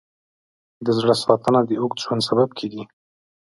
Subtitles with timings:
[0.85, 2.83] د زړه ساتنه د اوږد ژوند سبب کېږي.